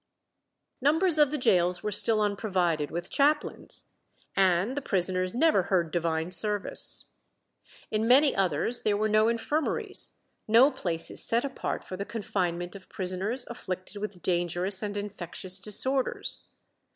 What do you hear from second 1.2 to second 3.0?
the gaols were still unprovided